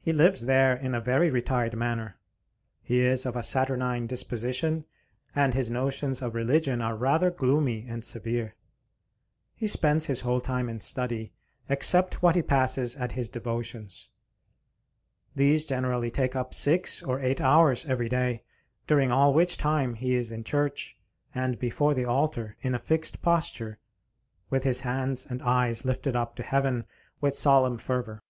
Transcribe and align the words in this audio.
He 0.00 0.12
lives 0.12 0.42
there 0.46 0.72
in 0.72 0.94
a 0.94 1.00
very 1.00 1.30
retired 1.30 1.76
manner. 1.76 2.16
He 2.80 3.00
is 3.00 3.26
of 3.26 3.34
a 3.34 3.42
saturnine 3.42 4.06
disposition, 4.06 4.84
and 5.34 5.52
his 5.52 5.68
notions 5.68 6.22
of 6.22 6.32
religion 6.36 6.80
are 6.80 6.94
rather 6.94 7.28
gloomy 7.28 7.84
and 7.88 8.04
severe. 8.04 8.54
He 9.56 9.66
spends 9.66 10.06
his 10.06 10.20
whole 10.20 10.40
time 10.40 10.68
in 10.68 10.78
study, 10.78 11.32
except 11.68 12.22
what 12.22 12.36
he 12.36 12.42
passes 12.42 12.94
at 12.94 13.12
his 13.12 13.28
devotions. 13.28 14.10
These 15.34 15.66
generally 15.66 16.12
take 16.12 16.36
up 16.36 16.54
six 16.54 17.02
or 17.02 17.18
eight 17.18 17.40
hours 17.40 17.84
every 17.86 18.08
day; 18.08 18.44
during 18.86 19.10
all 19.10 19.34
which 19.34 19.56
time 19.56 19.94
he 19.94 20.14
is 20.14 20.30
in 20.30 20.44
church, 20.44 20.96
and 21.34 21.58
before 21.58 21.94
the 21.94 22.04
altar, 22.04 22.56
in 22.60 22.76
a 22.76 22.78
fixed 22.78 23.22
posture, 23.22 23.80
with 24.50 24.62
his 24.62 24.82
hands 24.82 25.26
and 25.28 25.42
eyes 25.42 25.84
lifted 25.84 26.14
up 26.14 26.36
to 26.36 26.44
heaven 26.44 26.84
with 27.20 27.34
solemn 27.34 27.76
fervor. 27.78 28.22